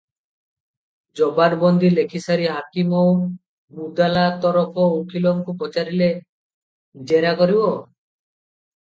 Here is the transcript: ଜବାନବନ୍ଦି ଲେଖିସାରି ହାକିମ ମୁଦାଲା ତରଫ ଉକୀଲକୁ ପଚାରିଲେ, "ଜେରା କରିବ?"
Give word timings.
ଜବାନବନ୍ଦି 1.19 1.89
ଲେଖିସାରି 1.97 2.47
ହାକିମ 2.53 3.01
ମୁଦାଲା 3.79 4.23
ତରଫ 4.45 4.85
ଉକୀଲକୁ 5.01 5.55
ପଚାରିଲେ, 5.59 6.07
"ଜେରା 7.13 7.35
କରିବ?" 7.43 7.69